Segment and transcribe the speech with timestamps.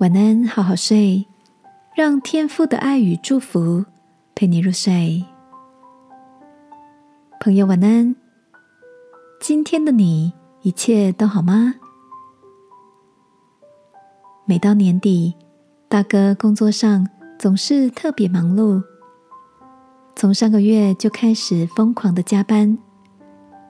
[0.00, 1.26] 晚安，好好睡，
[1.92, 3.84] 让天父的爱与祝福
[4.32, 5.24] 陪你入睡。
[7.40, 8.14] 朋友，晚安。
[9.40, 10.32] 今天的你
[10.62, 11.74] 一切都好吗？
[14.44, 15.34] 每到年底，
[15.88, 18.80] 大哥工作上总是特别忙碌，
[20.14, 22.78] 从上个月就开始疯狂的加班，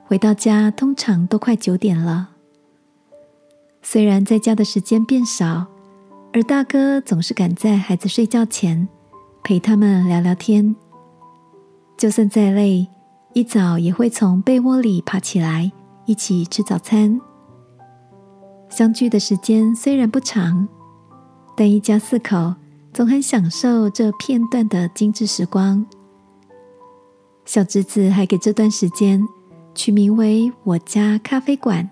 [0.05, 2.29] 回到家通常都快九点了。
[3.81, 5.67] 虽然在家的时间变少。
[6.33, 8.87] 而大哥总是赶在孩子睡觉前
[9.43, 10.77] 陪他们聊聊天，
[11.97, 12.87] 就算再累，
[13.33, 15.73] 一早也会从被窝里爬起来
[16.05, 17.21] 一起吃早餐。
[18.69, 20.69] 相聚的时间虽然不长，
[21.57, 22.55] 但一家四口
[22.93, 25.85] 总很享受这片段的精致时光。
[27.47, 29.27] 小侄子还给这段时间
[29.75, 31.89] 取名为“我家咖啡馆”。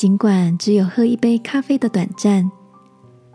[0.00, 2.50] 尽管只有喝一杯咖啡的短暂，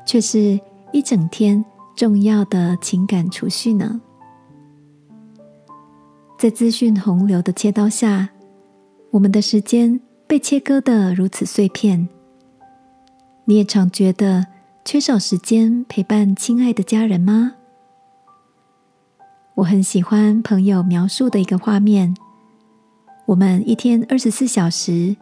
[0.03, 0.59] 却是
[0.91, 1.63] 一整天
[1.95, 4.01] 重要的情感储蓄呢。
[6.39, 8.27] 在资讯洪流的切刀下，
[9.11, 12.09] 我们的时间被切割的如此碎片。
[13.43, 14.47] 你也常觉得
[14.83, 17.53] 缺少时间陪伴亲爱的家人吗？
[19.53, 22.17] 我很喜欢朋友描述的一个画面：
[23.27, 25.15] 我们一天二十四小时。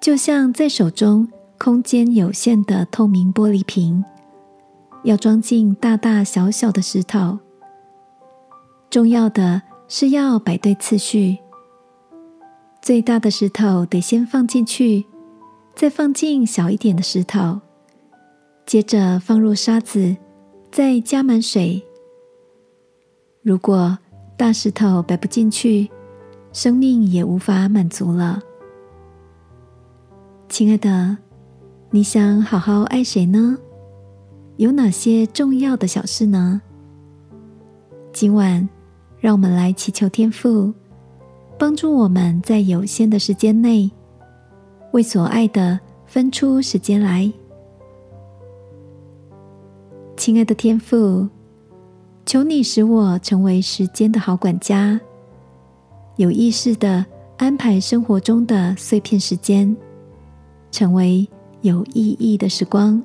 [0.00, 4.02] 就像在手中空间有限的透明玻璃瓶，
[5.02, 7.38] 要装进大大小小的石头。
[8.88, 11.36] 重要的是要摆对次序，
[12.80, 15.04] 最大的石头得先放进去，
[15.74, 17.60] 再放进小一点的石头，
[18.64, 20.16] 接着放入沙子，
[20.70, 21.84] 再加满水。
[23.42, 23.98] 如果
[24.36, 25.90] 大石头摆不进去，
[26.52, 28.40] 生命也无法满足了。
[30.48, 31.16] 亲爱的，
[31.90, 33.56] 你想好好爱谁呢？
[34.56, 36.60] 有哪些重要的小事呢？
[38.12, 38.66] 今晚，
[39.20, 40.72] 让我们来祈求天父，
[41.58, 43.90] 帮助我们在有限的时间内，
[44.92, 47.30] 为所爱的分出时间来。
[50.16, 51.28] 亲爱的天父，
[52.24, 54.98] 求你使我成为时间的好管家，
[56.16, 57.04] 有意识的
[57.36, 59.76] 安排生活中的碎片时间。
[60.70, 61.28] 成为
[61.62, 63.02] 有意义的时光。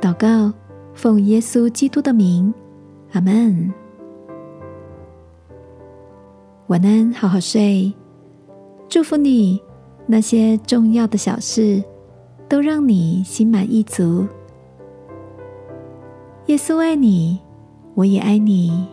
[0.00, 0.52] 祷告，
[0.94, 2.52] 奉耶稣基督的名，
[3.12, 3.72] 阿门。
[6.68, 7.92] 晚安，好好睡。
[8.88, 9.60] 祝福你，
[10.06, 11.82] 那些重要的小事
[12.48, 14.26] 都让你心满意足。
[16.46, 17.40] 耶稣爱你，
[17.94, 18.86] 我也爱你。